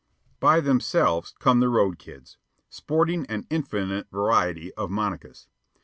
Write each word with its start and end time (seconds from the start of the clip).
By 0.39 0.61
themselves 0.61 1.35
come 1.37 1.59
the 1.59 1.69
road 1.69 1.99
kids, 1.99 2.39
sporting 2.71 3.27
an 3.27 3.45
infinite 3.51 4.09
variety 4.09 4.73
of 4.73 4.89
monicas. 4.89 5.45